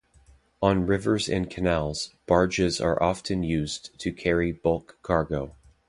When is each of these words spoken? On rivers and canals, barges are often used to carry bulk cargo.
On 0.63 0.87
rivers 0.87 1.29
and 1.29 1.47
canals, 1.47 2.15
barges 2.25 2.81
are 2.81 2.99
often 3.03 3.43
used 3.43 3.99
to 3.99 4.11
carry 4.11 4.51
bulk 4.51 4.97
cargo. 5.03 5.55